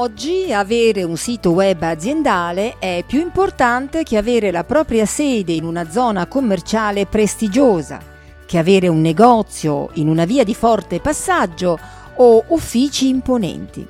Oggi 0.00 0.52
avere 0.52 1.02
un 1.02 1.16
sito 1.16 1.50
web 1.50 1.82
aziendale 1.82 2.76
è 2.78 3.02
più 3.04 3.20
importante 3.20 4.04
che 4.04 4.16
avere 4.16 4.52
la 4.52 4.62
propria 4.62 5.04
sede 5.06 5.50
in 5.50 5.64
una 5.64 5.90
zona 5.90 6.26
commerciale 6.26 7.06
prestigiosa, 7.06 7.98
che 8.46 8.58
avere 8.58 8.86
un 8.86 9.00
negozio 9.00 9.90
in 9.94 10.06
una 10.06 10.24
via 10.24 10.44
di 10.44 10.54
forte 10.54 11.00
passaggio 11.00 11.76
o 12.14 12.44
uffici 12.46 13.08
imponenti. 13.08 13.84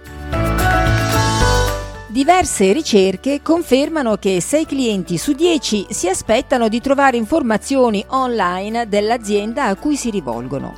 Diverse 2.06 2.72
ricerche 2.72 3.42
confermano 3.42 4.16
che 4.16 4.40
6 4.40 4.64
clienti 4.64 5.18
su 5.18 5.32
10 5.32 5.88
si 5.90 6.08
aspettano 6.08 6.68
di 6.68 6.80
trovare 6.80 7.18
informazioni 7.18 8.02
online 8.08 8.88
dell'azienda 8.88 9.64
a 9.64 9.76
cui 9.76 9.96
si 9.96 10.08
rivolgono. 10.08 10.72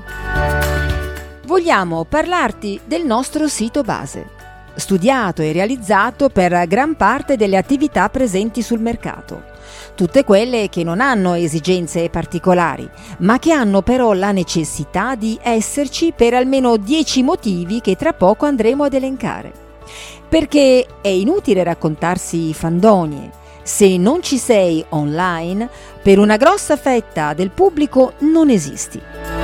Vogliamo 1.47 2.05
parlarti 2.05 2.81
del 2.85 3.05
nostro 3.05 3.47
sito 3.47 3.83
base 3.83 4.39
studiato 4.81 5.43
e 5.43 5.53
realizzato 5.53 6.29
per 6.29 6.67
gran 6.67 6.97
parte 6.97 7.37
delle 7.37 7.57
attività 7.57 8.09
presenti 8.09 8.63
sul 8.63 8.81
mercato. 8.81 9.45
Tutte 9.95 10.25
quelle 10.25 10.69
che 10.69 10.83
non 10.83 11.01
hanno 11.01 11.35
esigenze 11.35 12.09
particolari, 12.11 12.89
ma 13.19 13.39
che 13.39 13.53
hanno 13.53 13.83
però 13.83 14.13
la 14.13 14.33
necessità 14.33 15.15
di 15.15 15.39
esserci 15.41 16.13
per 16.17 16.35
almeno 16.35 16.77
10 16.77 17.23
motivi 17.23 17.81
che 17.81 17.95
tra 17.95 18.13
poco 18.13 18.47
andremo 18.47 18.85
ad 18.85 18.95
elencare. 18.95 19.53
Perché 20.29 20.87
è 21.01 21.09
inutile 21.09 21.63
raccontarsi 21.63 22.53
fandonie. 22.55 23.31
Se 23.63 23.97
non 23.97 24.23
ci 24.23 24.39
sei 24.39 24.85
online, 24.89 25.69
per 26.03 26.19
una 26.19 26.37
grossa 26.37 26.77
fetta 26.77 27.35
del 27.35 27.51
pubblico 27.51 28.15
non 28.21 28.49
esisti 28.49 29.40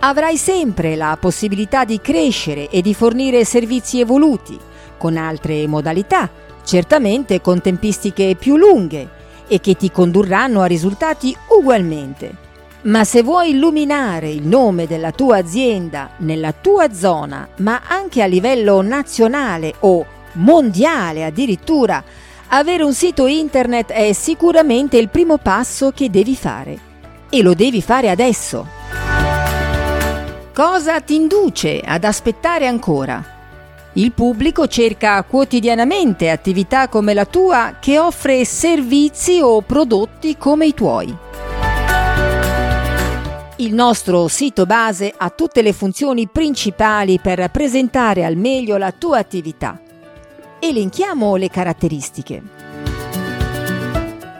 avrai 0.00 0.36
sempre 0.36 0.96
la 0.96 1.16
possibilità 1.20 1.84
di 1.84 2.00
crescere 2.00 2.68
e 2.68 2.80
di 2.80 2.94
fornire 2.94 3.44
servizi 3.44 4.00
evoluti, 4.00 4.58
con 4.96 5.16
altre 5.16 5.66
modalità, 5.66 6.28
certamente 6.64 7.40
con 7.40 7.60
tempistiche 7.60 8.36
più 8.38 8.56
lunghe 8.56 9.18
e 9.46 9.60
che 9.60 9.74
ti 9.74 9.90
condurranno 9.90 10.60
a 10.60 10.66
risultati 10.66 11.36
ugualmente. 11.48 12.48
Ma 12.82 13.04
se 13.04 13.22
vuoi 13.22 13.50
illuminare 13.50 14.30
il 14.30 14.46
nome 14.46 14.86
della 14.86 15.10
tua 15.10 15.36
azienda 15.36 16.10
nella 16.18 16.52
tua 16.52 16.94
zona, 16.94 17.46
ma 17.56 17.82
anche 17.86 18.22
a 18.22 18.26
livello 18.26 18.80
nazionale 18.80 19.74
o 19.80 20.06
mondiale 20.34 21.24
addirittura, 21.24 22.02
avere 22.48 22.82
un 22.82 22.94
sito 22.94 23.26
internet 23.26 23.92
è 23.92 24.12
sicuramente 24.12 24.96
il 24.96 25.10
primo 25.10 25.36
passo 25.36 25.90
che 25.90 26.08
devi 26.08 26.34
fare. 26.34 26.78
E 27.28 27.42
lo 27.42 27.52
devi 27.52 27.82
fare 27.82 28.08
adesso. 28.08 28.79
Cosa 30.60 31.00
ti 31.00 31.14
induce 31.14 31.80
ad 31.80 32.04
aspettare 32.04 32.66
ancora? 32.66 33.24
Il 33.94 34.12
pubblico 34.12 34.66
cerca 34.66 35.22
quotidianamente 35.22 36.28
attività 36.28 36.88
come 36.88 37.14
la 37.14 37.24
tua 37.24 37.76
che 37.80 37.98
offre 37.98 38.44
servizi 38.44 39.40
o 39.40 39.62
prodotti 39.62 40.36
come 40.36 40.66
i 40.66 40.74
tuoi. 40.74 41.16
Il 43.56 43.72
nostro 43.72 44.28
sito 44.28 44.66
base 44.66 45.14
ha 45.16 45.30
tutte 45.30 45.62
le 45.62 45.72
funzioni 45.72 46.28
principali 46.28 47.18
per 47.18 47.48
presentare 47.50 48.26
al 48.26 48.36
meglio 48.36 48.76
la 48.76 48.92
tua 48.92 49.16
attività. 49.16 49.80
Elenchiamo 50.58 51.36
le 51.36 51.48
caratteristiche. 51.48 52.42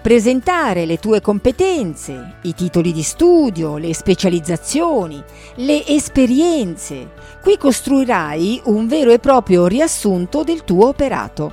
Presentare 0.00 0.86
le 0.86 0.98
tue 0.98 1.20
competenze, 1.20 2.36
i 2.42 2.54
titoli 2.54 2.92
di 2.92 3.02
studio, 3.02 3.76
le 3.76 3.92
specializzazioni, 3.92 5.22
le 5.56 5.86
esperienze. 5.86 7.10
Qui 7.42 7.58
costruirai 7.58 8.62
un 8.64 8.86
vero 8.86 9.10
e 9.10 9.18
proprio 9.18 9.66
riassunto 9.66 10.44
del 10.44 10.64
tuo 10.64 10.88
operato. 10.88 11.52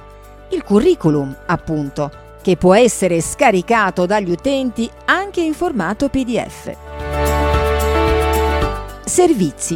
Il 0.51 0.63
curriculum, 0.63 1.35
appunto, 1.47 2.11
che 2.45 2.57
può 2.57 2.75
essere 2.75 3.21
scaricato 3.21 4.05
dagli 4.05 4.29
utenti 4.29 4.87
anche 5.05 5.41
in 5.41 5.55
formato 5.55 6.09
PDF. 6.09 6.77
Servizi. 9.03 9.75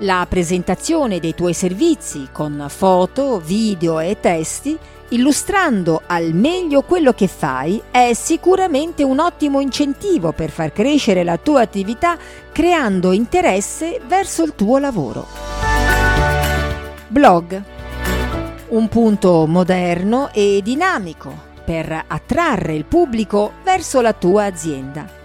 La 0.00 0.26
presentazione 0.28 1.20
dei 1.20 1.36
tuoi 1.36 1.54
servizi 1.54 2.30
con 2.32 2.66
foto, 2.68 3.38
video 3.38 4.00
e 4.00 4.18
testi, 4.18 4.76
illustrando 5.10 6.02
al 6.04 6.32
meglio 6.32 6.82
quello 6.82 7.12
che 7.12 7.28
fai, 7.28 7.80
è 7.92 8.12
sicuramente 8.12 9.04
un 9.04 9.20
ottimo 9.20 9.60
incentivo 9.60 10.32
per 10.32 10.50
far 10.50 10.72
crescere 10.72 11.22
la 11.22 11.36
tua 11.36 11.60
attività 11.60 12.18
creando 12.50 13.12
interesse 13.12 14.00
verso 14.04 14.42
il 14.42 14.56
tuo 14.56 14.78
lavoro. 14.78 15.28
Blog. 17.06 17.62
Un 18.70 18.88
punto 18.88 19.46
moderno 19.46 20.30
e 20.32 20.58
dinamico 20.60 21.50
per 21.64 22.04
attrarre 22.06 22.74
il 22.74 22.84
pubblico 22.84 23.52
verso 23.64 24.00
la 24.00 24.12
tua 24.12 24.44
azienda. 24.44 25.20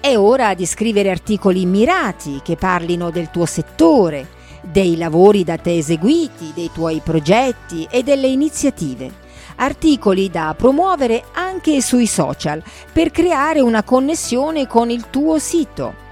È 0.00 0.16
ora 0.16 0.54
di 0.54 0.64
scrivere 0.64 1.10
articoli 1.10 1.66
mirati 1.66 2.40
che 2.42 2.56
parlino 2.56 3.10
del 3.10 3.30
tuo 3.30 3.44
settore, 3.44 4.38
dei 4.62 4.96
lavori 4.96 5.44
da 5.44 5.56
te 5.56 5.76
eseguiti, 5.76 6.52
dei 6.54 6.70
tuoi 6.72 7.00
progetti 7.04 7.86
e 7.90 8.02
delle 8.02 8.26
iniziative. 8.26 9.28
Articoli 9.56 10.30
da 10.30 10.54
promuovere 10.56 11.24
anche 11.32 11.82
sui 11.82 12.06
social 12.06 12.62
per 12.92 13.10
creare 13.10 13.60
una 13.60 13.82
connessione 13.82 14.66
con 14.66 14.88
il 14.88 15.10
tuo 15.10 15.38
sito. 15.38 16.08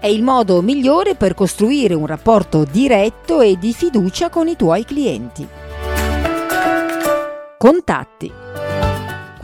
È 0.00 0.06
il 0.06 0.22
modo 0.22 0.62
migliore 0.62 1.14
per 1.14 1.34
costruire 1.34 1.92
un 1.92 2.06
rapporto 2.06 2.64
diretto 2.64 3.40
e 3.40 3.58
di 3.58 3.74
fiducia 3.74 4.30
con 4.30 4.48
i 4.48 4.56
tuoi 4.56 4.84
clienti. 4.84 5.46
Contatti. 7.58 8.65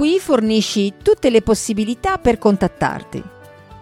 Qui 0.03 0.19
fornisci 0.19 0.95
tutte 1.01 1.31
le 1.31 1.43
possibilità 1.43 2.19
per 2.19 2.37
contattarti. 2.37 3.23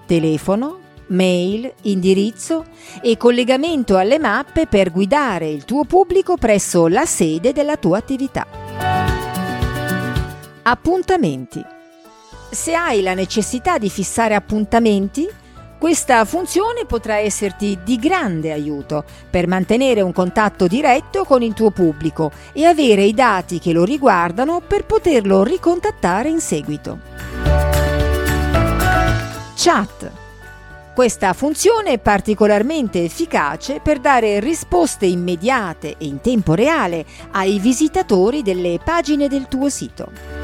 Telefono, 0.04 0.78
mail, 1.06 1.72
indirizzo 1.84 2.66
e 3.00 3.16
collegamento 3.16 3.96
alle 3.96 4.18
mappe 4.18 4.66
per 4.66 4.92
guidare 4.92 5.48
il 5.48 5.64
tuo 5.64 5.84
pubblico 5.84 6.36
presso 6.36 6.88
la 6.88 7.06
sede 7.06 7.54
della 7.54 7.78
tua 7.78 7.96
attività. 7.96 8.46
Appuntamenti. 10.60 11.64
Se 12.50 12.74
hai 12.74 13.00
la 13.00 13.14
necessità 13.14 13.78
di 13.78 13.88
fissare 13.88 14.34
appuntamenti, 14.34 15.26
questa 15.80 16.26
funzione 16.26 16.84
potrà 16.84 17.16
esserti 17.16 17.78
di 17.82 17.96
grande 17.96 18.52
aiuto 18.52 19.02
per 19.30 19.46
mantenere 19.46 20.02
un 20.02 20.12
contatto 20.12 20.66
diretto 20.66 21.24
con 21.24 21.40
il 21.42 21.54
tuo 21.54 21.70
pubblico 21.70 22.30
e 22.52 22.66
avere 22.66 23.02
i 23.04 23.14
dati 23.14 23.58
che 23.58 23.72
lo 23.72 23.82
riguardano 23.82 24.60
per 24.60 24.84
poterlo 24.84 25.42
ricontattare 25.42 26.28
in 26.28 26.40
seguito. 26.40 26.98
Chat. 29.56 30.10
Questa 30.94 31.32
funzione 31.32 31.92
è 31.92 31.98
particolarmente 31.98 33.02
efficace 33.02 33.80
per 33.82 34.00
dare 34.00 34.38
risposte 34.38 35.06
immediate 35.06 35.96
e 35.96 36.04
in 36.04 36.20
tempo 36.20 36.52
reale 36.52 37.06
ai 37.30 37.58
visitatori 37.58 38.42
delle 38.42 38.78
pagine 38.84 39.28
del 39.28 39.48
tuo 39.48 39.70
sito. 39.70 40.39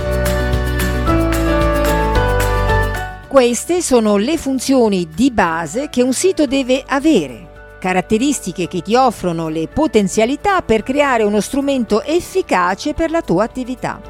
Queste 3.28 3.82
sono 3.82 4.18
le 4.18 4.38
funzioni 4.38 5.08
di 5.12 5.32
base 5.32 5.88
che 5.90 6.00
un 6.00 6.12
sito 6.12 6.46
deve 6.46 6.84
avere, 6.86 7.74
caratteristiche 7.80 8.68
che 8.68 8.82
ti 8.82 8.94
offrono 8.94 9.48
le 9.48 9.66
potenzialità 9.66 10.62
per 10.62 10.84
creare 10.84 11.24
uno 11.24 11.40
strumento 11.40 12.02
efficace 12.02 12.94
per 12.94 13.10
la 13.10 13.22
tua 13.22 13.42
attività. 13.42 14.00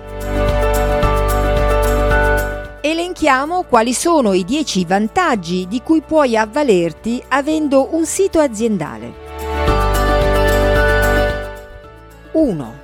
Elenchiamo 2.82 3.62
quali 3.62 3.94
sono 3.94 4.34
i 4.34 4.44
10 4.44 4.84
vantaggi 4.84 5.66
di 5.66 5.80
cui 5.82 6.02
puoi 6.02 6.36
avvalerti 6.36 7.20
avendo 7.28 7.94
un 7.94 8.04
sito 8.04 8.38
aziendale. 8.38 9.24
1. 12.32 12.74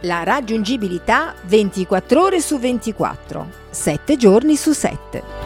La 0.00 0.22
raggiungibilità 0.22 1.34
24 1.44 2.22
ore 2.22 2.40
su 2.42 2.58
24, 2.58 3.48
7 3.70 4.16
giorni 4.16 4.54
su 4.54 4.72
7. 4.72 5.41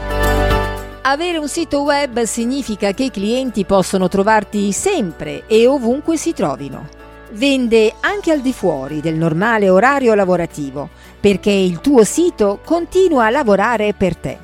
Avere 1.08 1.38
un 1.38 1.47
sito 1.47 1.82
web 1.82 2.23
significa 2.23 2.91
che 2.91 3.05
i 3.05 3.11
clienti 3.12 3.64
possono 3.64 4.08
trovarti 4.08 4.73
sempre 4.73 5.47
e 5.47 5.64
ovunque 5.69 6.17
si 6.17 6.32
trovino. 6.32 6.88
Vende 7.31 7.94
anche 8.00 8.32
al 8.32 8.41
di 8.41 8.53
fuori 8.53 9.00
del 9.00 9.14
normale 9.14 9.70
orario 9.70 10.14
lavorativo, 10.14 10.88
perché 11.20 11.53
il 11.53 11.81
tuo 11.81 12.03
sito 12.03 12.58
continua 12.64 13.26
a 13.26 13.31
lavorare 13.31 13.94
per 13.94 14.17
te 14.17 14.38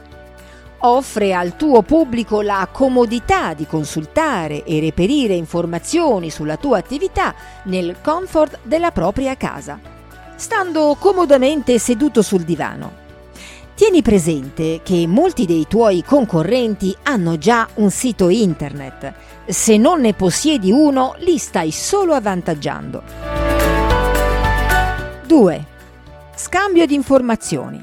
offre 0.85 1.33
al 1.33 1.55
tuo 1.55 1.83
pubblico 1.83 2.43
la 2.43 2.69
comodità 2.71 3.55
di 3.55 3.67
consultare 3.67 4.65
e 4.65 4.81
reperire 4.81 5.35
informazioni 5.35 6.29
sulla 6.29 6.57
tua 6.57 6.79
attività 6.79 7.35
nel 7.65 7.99
comfort 8.03 8.59
della 8.65 8.91
propria 8.91 9.37
casa, 9.37 9.79
stando 10.35 10.97
comodamente 10.99 11.79
seduto 11.79 12.21
sul 12.21 12.43
divano. 12.43 13.02
Tieni 13.75 14.03
presente 14.03 14.81
che 14.83 15.07
molti 15.07 15.47
dei 15.47 15.67
tuoi 15.67 16.05
concorrenti 16.05 16.95
hanno 17.05 17.39
già 17.39 17.67
un 17.75 17.91
sito 17.91 18.29
internet. 18.29 19.15
Se 19.47 19.79
non 19.79 20.01
ne 20.03 20.13
possiedi 20.13 20.71
uno, 20.71 21.15
li 21.21 21.39
stai 21.39 21.71
solo 21.71 22.13
avvantaggiando. 22.13 23.03
2. 25.27 25.67
Scambio 26.37 26.85
di 26.85 26.95
informazioni. 26.95 27.83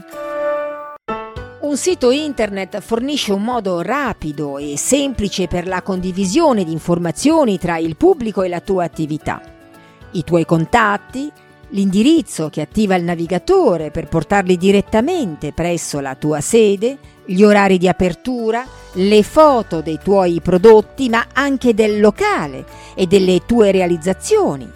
Un 1.61 1.75
sito 1.75 2.11
internet 2.11 2.79
fornisce 2.81 3.33
un 3.33 3.43
modo 3.43 3.81
rapido 3.81 4.59
e 4.59 4.77
semplice 4.77 5.47
per 5.47 5.67
la 5.67 5.81
condivisione 5.81 6.63
di 6.63 6.71
informazioni 6.71 7.57
tra 7.57 7.77
il 7.77 7.97
pubblico 7.97 8.43
e 8.43 8.47
la 8.47 8.61
tua 8.61 8.83
attività. 8.83 9.41
I 10.11 10.23
tuoi 10.23 10.45
contatti, 10.45 11.31
l'indirizzo 11.69 12.49
che 12.49 12.61
attiva 12.61 12.95
il 12.95 13.03
navigatore 13.03 13.91
per 13.91 14.07
portarli 14.07 14.57
direttamente 14.57 15.51
presso 15.53 15.99
la 15.99 16.15
tua 16.15 16.41
sede, 16.41 16.97
gli 17.25 17.43
orari 17.43 17.77
di 17.77 17.87
apertura, 17.87 18.65
le 18.93 19.23
foto 19.23 19.81
dei 19.81 19.99
tuoi 20.01 20.41
prodotti 20.41 21.09
ma 21.09 21.27
anche 21.33 21.73
del 21.73 21.99
locale 21.99 22.65
e 22.95 23.05
delle 23.05 23.41
tue 23.45 23.71
realizzazioni. 23.71 24.69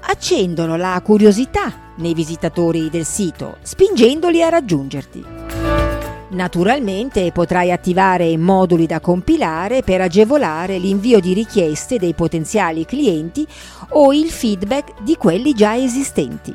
Accendono 0.00 0.76
la 0.76 1.00
curiosità 1.04 1.92
nei 1.96 2.14
visitatori 2.14 2.88
del 2.88 3.04
sito, 3.04 3.56
spingendoli 3.62 4.42
a 4.42 4.48
raggiungerti. 4.48 5.57
Naturalmente 6.30 7.32
potrai 7.32 7.72
attivare 7.72 8.36
moduli 8.36 8.86
da 8.86 9.00
compilare 9.00 9.82
per 9.82 10.02
agevolare 10.02 10.76
l'invio 10.76 11.20
di 11.20 11.32
richieste 11.32 11.96
dei 11.98 12.12
potenziali 12.12 12.84
clienti 12.84 13.46
o 13.90 14.12
il 14.12 14.30
feedback 14.30 15.02
di 15.02 15.16
quelli 15.16 15.54
già 15.54 15.74
esistenti. 15.76 16.54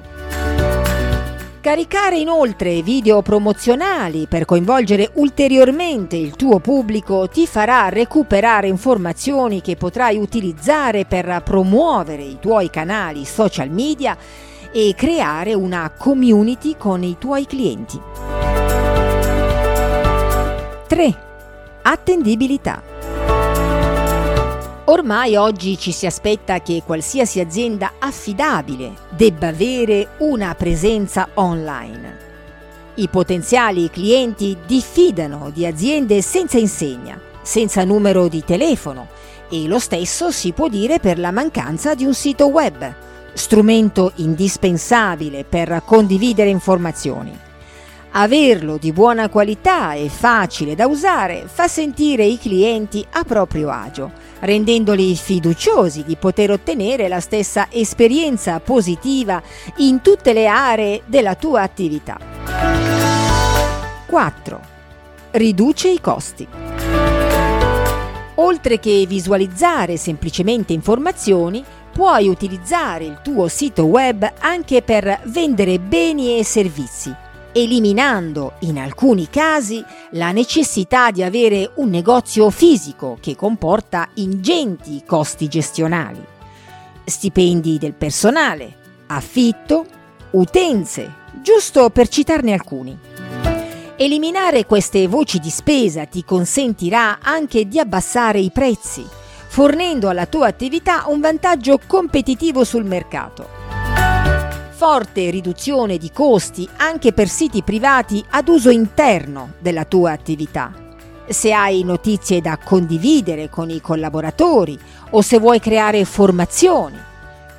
Caricare 1.59 2.17
inoltre 2.17 2.81
video 2.81 3.21
promozionali 3.21 4.27
per 4.27 4.43
coinvolgere 4.43 5.09
ulteriormente 5.13 6.17
il 6.17 6.35
tuo 6.35 6.59
pubblico 6.59 7.29
ti 7.29 7.47
farà 7.47 7.87
recuperare 7.87 8.67
informazioni 8.67 9.61
che 9.61 9.77
potrai 9.77 10.17
utilizzare 10.17 11.05
per 11.05 11.41
promuovere 11.43 12.21
i 12.21 12.37
tuoi 12.39 12.69
canali 12.69 13.23
social 13.23 13.69
media 13.69 14.15
e 14.71 14.93
creare 14.95 15.53
una 15.53 15.89
community 15.97 16.75
con 16.77 17.01
i 17.01 17.15
tuoi 17.17 17.45
clienti. 17.45 18.22
3. 20.93 21.17
Attendibilità. 21.81 22.83
Ormai 24.85 25.35
oggi 25.35 25.75
ci 25.75 25.91
si 25.91 26.05
aspetta 26.05 26.61
che 26.61 26.83
qualsiasi 26.85 27.39
azienda 27.39 27.93
affidabile 27.97 28.93
debba 29.09 29.47
avere 29.47 30.09
una 30.19 30.53
presenza 30.53 31.29
online. 31.33 32.17
I 32.93 33.09
potenziali 33.09 33.89
clienti 33.89 34.55
diffidano 34.67 35.49
di 35.51 35.65
aziende 35.65 36.21
senza 36.21 36.59
insegna, 36.59 37.19
senza 37.41 37.83
numero 37.83 38.27
di 38.27 38.43
telefono 38.43 39.07
e 39.49 39.65
lo 39.65 39.79
stesso 39.79 40.29
si 40.29 40.51
può 40.51 40.67
dire 40.67 40.99
per 40.99 41.17
la 41.17 41.31
mancanza 41.31 41.95
di 41.95 42.05
un 42.05 42.13
sito 42.13 42.49
web, 42.49 42.93
strumento 43.33 44.11
indispensabile 44.17 45.43
per 45.43 45.81
condividere 45.83 46.51
informazioni. 46.51 47.51
Averlo 48.15 48.77
di 48.77 48.91
buona 48.91 49.27
qualità 49.27 49.93
e 49.93 50.07
facile 50.07 50.75
da 50.75 50.85
usare 50.85 51.45
fa 51.47 51.67
sentire 51.67 52.23
i 52.23 52.37
clienti 52.37 53.03
a 53.13 53.23
proprio 53.23 53.71
agio, 53.71 54.11
rendendoli 54.41 55.15
fiduciosi 55.15 56.03
di 56.03 56.15
poter 56.15 56.51
ottenere 56.51 57.07
la 57.07 57.19
stessa 57.19 57.69
esperienza 57.71 58.59
positiva 58.59 59.41
in 59.77 60.01
tutte 60.01 60.31
le 60.31 60.45
aree 60.45 61.01
della 61.07 61.33
tua 61.33 61.63
attività. 61.63 62.19
4. 64.05 64.59
Riduce 65.31 65.89
i 65.89 65.99
costi. 65.99 66.47
Oltre 68.35 68.79
che 68.79 69.05
visualizzare 69.07 69.97
semplicemente 69.97 70.71
informazioni, 70.71 71.63
puoi 71.91 72.27
utilizzare 72.27 73.05
il 73.05 73.21
tuo 73.23 73.47
sito 73.47 73.85
web 73.85 74.31
anche 74.37 74.83
per 74.83 75.21
vendere 75.25 75.79
beni 75.79 76.37
e 76.37 76.43
servizi 76.43 77.31
eliminando 77.53 78.53
in 78.59 78.79
alcuni 78.79 79.29
casi 79.29 79.83
la 80.11 80.31
necessità 80.31 81.11
di 81.11 81.21
avere 81.21 81.71
un 81.75 81.89
negozio 81.89 82.49
fisico 82.49 83.17
che 83.21 83.35
comporta 83.35 84.09
ingenti 84.15 85.03
costi 85.05 85.47
gestionali, 85.47 86.23
stipendi 87.05 87.77
del 87.77 87.93
personale, 87.93 88.75
affitto, 89.07 89.85
utenze, 90.31 91.13
giusto 91.41 91.89
per 91.91 92.07
citarne 92.07 92.53
alcuni. 92.53 92.97
Eliminare 93.95 94.65
queste 94.65 95.07
voci 95.07 95.37
di 95.39 95.51
spesa 95.51 96.05
ti 96.05 96.25
consentirà 96.25 97.19
anche 97.21 97.67
di 97.67 97.77
abbassare 97.77 98.39
i 98.39 98.49
prezzi, 98.51 99.05
fornendo 99.47 100.09
alla 100.09 100.25
tua 100.25 100.47
attività 100.47 101.03
un 101.07 101.21
vantaggio 101.21 101.79
competitivo 101.85 102.63
sul 102.63 102.83
mercato 102.83 103.62
forte 104.85 105.29
riduzione 105.29 105.97
di 105.97 106.11
costi 106.11 106.67
anche 106.75 107.13
per 107.13 107.29
siti 107.29 107.63
privati 107.63 108.21
ad 108.31 108.49
uso 108.49 108.69
interno 108.69 109.53
della 109.59 109.85
tua 109.85 110.11
attività. 110.11 110.73
Se 111.25 111.53
hai 111.53 111.85
notizie 111.85 112.41
da 112.41 112.59
condividere 112.61 113.49
con 113.49 113.69
i 113.69 113.79
collaboratori 113.79 114.77
o 115.11 115.21
se 115.21 115.39
vuoi 115.39 115.61
creare 115.61 116.03
formazioni, 116.03 116.97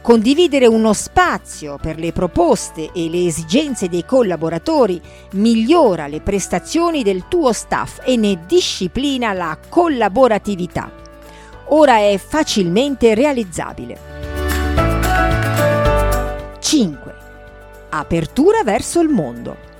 condividere 0.02 0.66
uno 0.66 0.92
spazio 0.92 1.78
per 1.80 1.98
le 1.98 2.12
proposte 2.12 2.90
e 2.92 3.08
le 3.08 3.24
esigenze 3.24 3.88
dei 3.88 4.04
collaboratori 4.04 5.00
migliora 5.31 6.08
le 6.08 6.20
prestazioni 6.20 7.02
del 7.02 7.24
tuo 7.28 7.54
staff 7.54 8.00
e 8.04 8.19
ne 8.19 8.40
disciplina 8.46 9.32
la 9.32 9.56
collaboratività. 9.66 10.93
Ora 11.69 11.96
è 11.96 12.19
facilmente 12.19 13.14
realizzabile. 13.14 14.12
5 16.60 17.04
apertura 17.98 18.63
verso 18.63 19.01
il 19.01 19.08
mondo. 19.08 19.72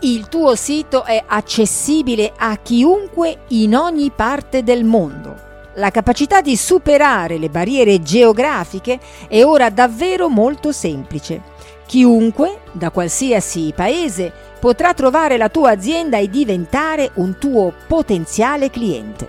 Il 0.00 0.28
tuo 0.28 0.54
sito 0.54 1.04
è 1.04 1.22
accessibile 1.26 2.32
a 2.36 2.56
chiunque 2.56 3.38
in 3.48 3.74
ogni 3.74 4.10
parte 4.14 4.62
del 4.62 4.84
mondo. 4.84 5.44
La 5.76 5.90
capacità 5.90 6.40
di 6.40 6.56
superare 6.56 7.38
le 7.38 7.48
barriere 7.48 8.02
geografiche 8.02 8.98
è 9.28 9.42
ora 9.42 9.70
davvero 9.70 10.28
molto 10.28 10.72
semplice. 10.72 11.54
Chiunque, 11.86 12.60
da 12.72 12.90
qualsiasi 12.90 13.72
paese, 13.74 14.32
potrà 14.58 14.92
trovare 14.94 15.36
la 15.36 15.48
tua 15.48 15.70
azienda 15.70 16.18
e 16.18 16.28
diventare 16.28 17.10
un 17.14 17.38
tuo 17.38 17.72
potenziale 17.86 18.70
cliente. 18.70 19.28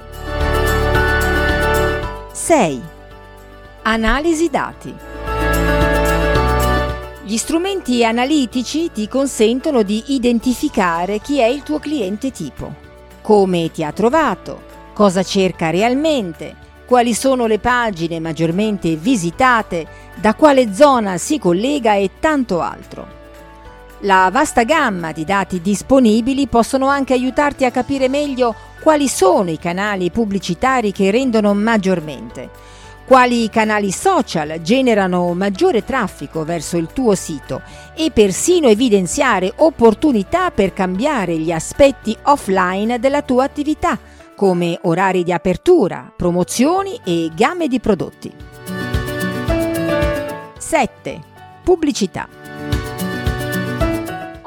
6. 2.32 2.82
Analisi 3.84 4.50
dati. 4.50 5.17
Gli 7.28 7.36
strumenti 7.36 8.06
analitici 8.06 8.90
ti 8.90 9.10
consentono 9.10 9.84
di 9.84 10.02
identificare 10.14 11.20
chi 11.20 11.40
è 11.40 11.46
il 11.46 11.62
tuo 11.62 11.78
cliente 11.78 12.32
tipo, 12.32 12.74
come 13.22 13.70
ti 13.70 13.84
ha 13.84 13.92
trovato, 13.92 14.62
cosa 14.94 15.24
cerca 15.24 15.70
realmente, 15.70 16.56
quali 16.86 17.14
sono 17.14 17.46
le 17.46 17.60
pagine 17.60 18.22
maggiormente 18.22 18.96
visitate, 18.96 19.86
da 20.16 20.36
quale 20.36 20.74
zona 20.74 21.18
si 21.18 21.38
collega 21.38 21.96
e 21.96 22.12
tanto 22.22 22.62
altro. 22.62 23.06
La 24.02 24.30
vasta 24.32 24.64
gamma 24.64 25.12
di 25.12 25.26
dati 25.26 25.60
disponibili 25.60 26.48
possono 26.48 26.88
anche 26.88 27.12
aiutarti 27.12 27.66
a 27.66 27.72
capire 27.72 28.08
meglio 28.08 28.56
quali 28.80 29.10
sono 29.10 29.50
i 29.50 29.60
canali 29.60 30.12
pubblicitari 30.12 30.94
che 30.94 31.12
rendono 31.12 31.54
maggiormente 31.54 32.77
quali 33.08 33.50
canali 33.50 33.90
social 33.94 34.62
generano 34.62 35.34
maggiore 35.34 35.86
traffico 35.86 36.44
verso 36.44 36.76
il 36.76 36.90
tuo 36.92 37.16
sito 37.16 37.62
e 37.96 38.12
persino 38.12 38.68
evidenziare 38.68 39.54
opportunità 39.56 40.52
per 40.52 40.74
cambiare 40.74 41.38
gli 41.38 41.50
aspetti 41.50 42.16
offline 42.24 43.00
della 43.00 43.22
tua 43.22 43.46
attività, 43.46 43.98
come 44.36 44.78
orari 44.82 45.24
di 45.24 45.32
apertura, 45.32 46.12
promozioni 46.14 47.00
e 47.06 47.32
gamme 47.34 47.70
di 47.70 47.80
prodotti. 47.80 48.34
7. 50.58 51.22
Pubblicità. 51.64 52.47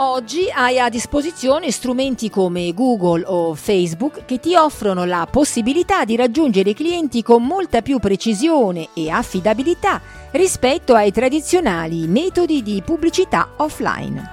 Oggi 0.03 0.51
hai 0.51 0.79
a 0.79 0.89
disposizione 0.89 1.71
strumenti 1.71 2.31
come 2.31 2.73
Google 2.73 3.23
o 3.27 3.55
Facebook 3.55 4.25
che 4.25 4.41
ti 4.41 4.55
offrono 4.55 5.05
la 5.05 5.29
possibilità 5.31 6.07
di 6.07 6.17
raggiungere 6.17 6.71
i 6.71 6.75
clienti 6.75 7.23
con 7.23 7.45
molta 7.45 7.83
più 7.83 7.99
precisione 7.99 8.89
e 8.95 9.11
affidabilità 9.11 10.01
rispetto 10.31 10.95
ai 10.95 11.13
tradizionali 11.13 12.07
metodi 12.07 12.63
di 12.63 12.81
pubblicità 12.83 13.51
offline. 13.57 14.27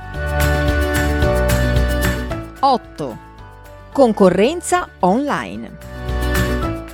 8. 2.62 3.18
Concorrenza 3.92 4.88
online. 5.00 5.78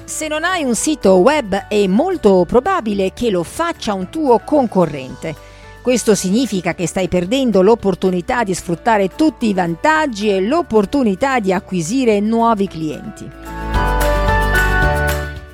Se 0.03 0.27
non 0.27 0.43
hai 0.43 0.63
un 0.63 0.73
sito 0.73 1.17
web 1.17 1.67
è 1.67 1.85
molto 1.85 2.43
probabile 2.47 3.13
che 3.13 3.29
lo 3.29 3.43
faccia 3.43 3.93
un 3.93 4.09
tuo 4.09 4.39
concorrente 4.39 5.51
questo 5.83 6.15
significa 6.15 6.73
che 6.73 6.87
stai 6.87 7.09
perdendo 7.09 7.61
l'opportunità 7.61 8.43
di 8.43 8.53
sfruttare 8.53 9.09
tutti 9.09 9.49
i 9.49 9.53
vantaggi 9.53 10.29
e 10.29 10.39
l'opportunità 10.39 11.41
di 11.41 11.51
acquisire 11.51 12.21
nuovi 12.21 12.69
clienti. 12.69 13.29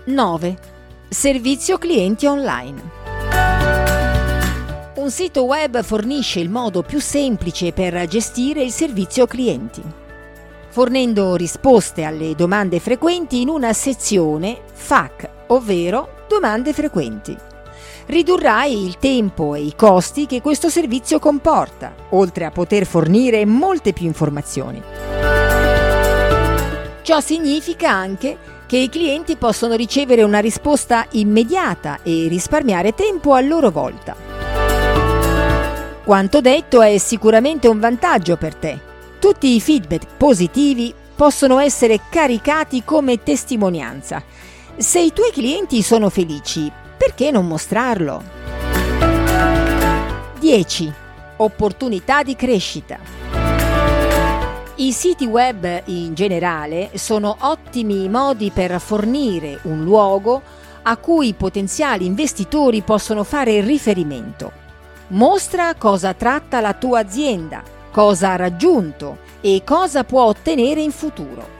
9. 0.06 0.58
Servizio 1.10 1.80
clienti 1.80 2.28
online. 2.28 2.98
Un 4.98 5.10
sito 5.10 5.46
web 5.46 5.82
fornisce 5.82 6.40
il 6.40 6.52
modo 6.52 6.84
più 6.84 7.00
semplice 7.02 7.74
per 7.74 8.06
gestire 8.06 8.62
il 8.62 8.72
servizio 8.72 9.26
clienti, 9.26 9.82
fornendo 10.70 11.36
risposte 11.36 12.04
alle 12.04 12.36
domande 12.36 12.80
frequenti 12.80 13.42
in 13.42 13.50
una 13.50 13.74
sezione 13.74 14.62
FAQ, 14.72 15.30
ovvero 15.48 16.26
domande 16.28 16.72
frequenti 16.72 17.48
ridurrai 18.10 18.86
il 18.86 18.98
tempo 18.98 19.54
e 19.54 19.62
i 19.62 19.76
costi 19.76 20.26
che 20.26 20.42
questo 20.42 20.68
servizio 20.68 21.20
comporta, 21.20 21.94
oltre 22.10 22.46
a 22.46 22.50
poter 22.50 22.88
fornire 22.88 23.46
molte 23.46 23.94
più 23.94 24.08
informazioni. 24.08 24.82
Ciò 27.04 27.20
significa 27.20 27.92
anche 27.92 28.38
che 28.66 28.78
i 28.78 28.90
clienti 28.90 29.36
possono 29.36 29.76
ricevere 29.76 30.24
una 30.24 30.40
risposta 30.40 31.06
immediata 31.12 32.00
e 32.02 32.26
risparmiare 32.28 32.96
tempo 32.96 33.34
a 33.34 33.42
loro 33.42 33.70
volta. 33.70 34.16
Quanto 36.04 36.42
detto 36.42 36.82
è 36.82 36.98
sicuramente 36.98 37.68
un 37.68 37.80
vantaggio 37.80 38.38
per 38.38 38.56
te. 38.56 38.80
Tutti 39.20 39.54
i 39.54 39.62
feedback 39.62 40.08
positivi 40.18 40.92
possono 41.16 41.60
essere 41.60 42.00
caricati 42.10 42.84
come 42.84 43.22
testimonianza. 43.22 44.24
Se 44.78 45.00
i 45.00 45.14
tuoi 45.14 45.32
clienti 45.32 45.84
sono 45.84 46.10
felici, 46.10 46.72
perché 47.00 47.32
non 47.32 47.48
mostrarlo? 47.48 48.22
10. 50.38 50.94
Opportunità 51.38 52.24
di 52.24 52.36
crescita. 52.36 53.00
I 54.76 54.92
siti 54.92 55.26
web 55.26 55.84
in 55.86 56.14
generale 56.14 56.92
sono 56.96 57.38
ottimi 57.40 58.10
modi 58.10 58.52
per 58.52 58.82
fornire 58.82 59.60
un 59.64 59.84
luogo 59.84 60.42
a 60.84 60.98
cui 60.98 61.34
potenziali 61.34 62.06
investitori 62.06 62.82
possono 62.82 63.24
fare 63.24 63.62
riferimento. 63.62 64.52
Mostra 65.10 65.76
cosa 65.76 66.14
tratta 66.14 66.60
la 66.60 66.74
tua 66.74 67.00
azienda, 67.00 67.64
cosa 67.92 68.32
ha 68.32 68.36
raggiunto 68.36 69.20
e 69.40 69.62
cosa 69.64 70.04
può 70.04 70.24
ottenere 70.24 70.82
in 70.82 70.92
futuro. 70.92 71.58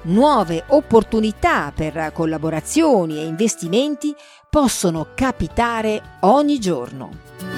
Nuove 0.00 0.62
opportunità 0.68 1.72
per 1.74 2.12
collaborazioni 2.14 3.18
e 3.18 3.26
investimenti 3.26 4.14
possono 4.50 5.08
capitare 5.14 6.16
ogni 6.20 6.58
giorno. 6.58 7.57